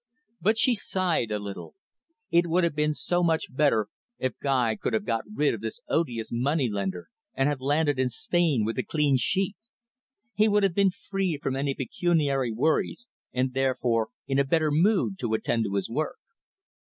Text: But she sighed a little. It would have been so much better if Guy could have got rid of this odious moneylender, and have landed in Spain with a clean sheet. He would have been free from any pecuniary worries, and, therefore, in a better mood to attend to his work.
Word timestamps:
But 0.41 0.57
she 0.57 0.73
sighed 0.73 1.29
a 1.29 1.37
little. 1.37 1.75
It 2.31 2.47
would 2.47 2.63
have 2.63 2.73
been 2.75 2.95
so 2.95 3.21
much 3.21 3.55
better 3.55 3.87
if 4.17 4.33
Guy 4.41 4.75
could 4.75 4.93
have 4.93 5.05
got 5.05 5.25
rid 5.31 5.53
of 5.53 5.61
this 5.61 5.79
odious 5.87 6.29
moneylender, 6.31 7.09
and 7.35 7.47
have 7.47 7.61
landed 7.61 7.99
in 7.99 8.09
Spain 8.09 8.65
with 8.65 8.79
a 8.79 8.83
clean 8.83 9.15
sheet. 9.17 9.57
He 10.33 10.47
would 10.47 10.63
have 10.63 10.73
been 10.73 10.89
free 10.89 11.37
from 11.39 11.55
any 11.55 11.75
pecuniary 11.75 12.51
worries, 12.51 13.09
and, 13.31 13.53
therefore, 13.53 14.09
in 14.27 14.39
a 14.39 14.43
better 14.43 14.71
mood 14.71 15.19
to 15.19 15.35
attend 15.35 15.65
to 15.65 15.75
his 15.75 15.87
work. 15.87 16.17